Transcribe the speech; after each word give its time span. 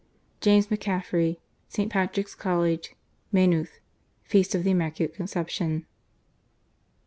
James 0.39 0.65
MacCaffrey. 0.65 1.37
St. 1.69 1.91
Patrick's 1.91 2.33
College, 2.33 2.95
Maynooth, 3.31 3.79
Feast 4.23 4.55
of 4.55 4.63
the 4.63 4.71
Immaculate 4.71 5.13
Conception. 5.13 5.85